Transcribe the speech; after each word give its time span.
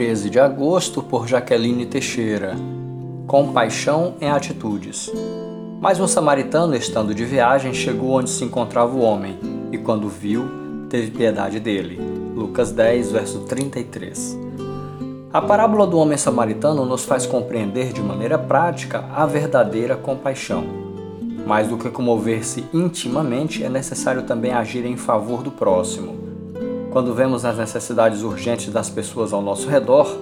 13 0.00 0.30
de 0.30 0.40
agosto, 0.40 1.02
por 1.02 1.28
Jaqueline 1.28 1.84
Teixeira. 1.84 2.56
Compaixão 3.26 4.14
em 4.18 4.30
atitudes. 4.30 5.12
Mas 5.78 6.00
um 6.00 6.06
samaritano, 6.06 6.74
estando 6.74 7.14
de 7.14 7.22
viagem, 7.22 7.74
chegou 7.74 8.12
onde 8.12 8.30
se 8.30 8.42
encontrava 8.42 8.96
o 8.96 9.02
homem, 9.02 9.38
e 9.70 9.76
quando 9.76 10.08
viu, 10.08 10.86
teve 10.88 11.10
piedade 11.10 11.60
dele. 11.60 12.00
Lucas 12.34 12.72
10, 12.72 13.12
verso 13.12 13.40
33. 13.40 14.38
A 15.30 15.42
parábola 15.42 15.86
do 15.86 15.98
homem 15.98 16.16
samaritano 16.16 16.86
nos 16.86 17.04
faz 17.04 17.26
compreender 17.26 17.92
de 17.92 18.00
maneira 18.00 18.38
prática 18.38 19.04
a 19.14 19.26
verdadeira 19.26 19.96
compaixão. 19.96 20.64
Mais 21.46 21.68
do 21.68 21.76
que 21.76 21.90
comover-se 21.90 22.64
intimamente, 22.72 23.62
é 23.62 23.68
necessário 23.68 24.22
também 24.22 24.52
agir 24.52 24.86
em 24.86 24.96
favor 24.96 25.42
do 25.42 25.50
próximo 25.50 26.29
quando 26.90 27.14
vemos 27.14 27.44
as 27.44 27.56
necessidades 27.56 28.22
urgentes 28.22 28.72
das 28.72 28.90
pessoas 28.90 29.32
ao 29.32 29.40
nosso 29.40 29.68
redor, 29.68 30.18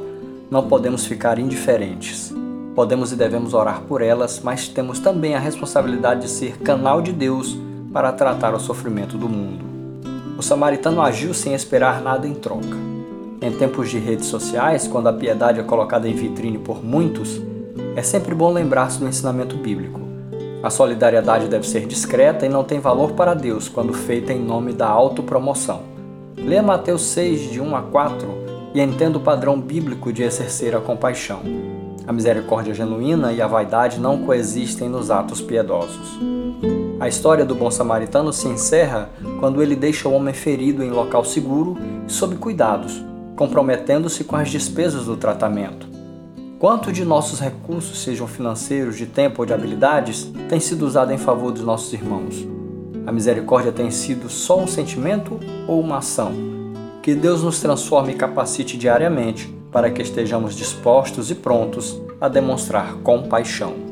não 0.51 0.69
podemos 0.69 1.07
ficar 1.07 1.39
indiferentes. 1.39 2.35
Podemos 2.75 3.11
e 3.11 3.17
devemos 3.17 3.55
orar 3.55 3.81
por 3.89 4.03
elas, 4.03 4.41
mas 4.45 4.69
temos 4.69 4.99
também 4.99 5.35
a 5.35 5.39
responsabilidade 5.39 6.23
de 6.23 6.29
ser 6.29 6.59
canal 6.59 7.01
de 7.01 7.13
Deus 7.13 7.57
para 7.93 8.13
tratar 8.13 8.55
o 8.55 8.61
sofrimento 8.61 9.17
do 9.17 9.29
mundo. 9.29 9.65
O 10.39 10.43
samaritano 10.43 11.01
agiu 11.01 11.33
sem 11.33 11.55
esperar 11.55 12.03
nada 12.03 12.29
em 12.29 12.35
troca. 12.35 12.77
Em 13.41 13.51
tempos 13.51 13.89
de 13.89 13.99
redes 13.99 14.27
sociais, 14.27 14.87
quando 14.87 15.09
a 15.09 15.13
piedade 15.13 15.61
é 15.61 15.63
colocada 15.63 16.07
em 16.07 16.15
vitrine 16.15 16.59
por 16.59 16.85
muitos, 16.85 17.41
é 17.97 18.03
sempre 18.03 18.35
bom 18.35 18.53
lembrar-se 18.53 18.99
do 18.99 19.09
ensinamento 19.09 19.57
bíblico. 19.57 20.01
A 20.63 20.71
solidariedade 20.71 21.49
deve 21.49 21.67
ser 21.67 21.87
discreta 21.87 22.45
e 22.45 22.49
não 22.49 22.63
tem 22.63 22.79
valor 22.79 23.13
para 23.13 23.33
Deus 23.33 23.69
quando 23.69 23.95
feita 23.95 24.33
em 24.33 24.41
nome 24.41 24.73
da 24.73 24.87
autopromoção. 24.87 25.98
Leia 26.45 26.63
Mateus 26.63 27.03
6, 27.03 27.51
de 27.51 27.61
1 27.61 27.77
a 27.77 27.83
4 27.83 28.29
e 28.75 28.81
entenda 28.81 29.19
o 29.19 29.21
padrão 29.21 29.61
bíblico 29.61 30.13
de 30.13 30.23
exercer 30.23 30.75
a 30.75 30.81
compaixão. 30.81 31.41
A 32.07 32.13
misericórdia 32.13 32.73
genuína 32.73 33.33
e 33.33 33.43
a 33.43 33.47
vaidade 33.47 34.01
não 34.01 34.19
coexistem 34.25 34.89
nos 34.89 35.11
atos 35.11 35.41
piedosos. 35.41 36.19
A 36.99 37.07
história 37.07 37.45
do 37.45 37.55
bom 37.55 37.71
samaritano 37.71 38.33
se 38.33 38.49
encerra 38.49 39.11
quando 39.41 39.63
ele 39.63 39.77
deixa 39.77 40.09
o 40.09 40.13
homem 40.13 40.33
ferido 40.33 40.83
em 40.83 40.91
local 40.91 41.25
seguro 41.25 41.77
e 42.07 42.11
sob 42.11 42.37
cuidados, 42.37 43.05
comprometendo-se 43.37 44.25
com 44.25 44.37
as 44.37 44.51
despesas 44.51 45.05
do 45.05 45.17
tratamento. 45.17 45.87
Quanto 46.59 46.91
de 46.91 47.05
nossos 47.05 47.39
recursos, 47.39 48.03
sejam 48.03 48.27
financeiros, 48.27 48.97
de 48.97 49.07
tempo 49.07 49.43
ou 49.43 49.47
de 49.47 49.53
habilidades, 49.53 50.33
tem 50.49 50.59
sido 50.59 50.87
usado 50.87 51.13
em 51.13 51.19
favor 51.19 51.53
dos 51.53 51.63
nossos 51.63 51.93
irmãos? 51.93 52.58
A 53.09 53.13
misericórdia 53.13 53.73
tem 53.73 53.91
sido 53.91 54.29
só 54.29 54.61
um 54.61 54.67
sentimento 54.67 55.41
ou 55.67 55.81
uma 55.81 55.97
ação? 55.97 56.31
Que 57.03 57.15
Deus 57.15 57.43
nos 57.43 57.59
transforme 57.59 58.13
e 58.13 58.15
capacite 58.15 58.77
diariamente 58.77 59.49
para 59.73 59.91
que 59.91 60.03
estejamos 60.03 60.55
dispostos 60.55 61.31
e 61.31 61.35
prontos 61.35 61.99
a 62.21 62.29
demonstrar 62.29 62.97
compaixão. 62.97 63.88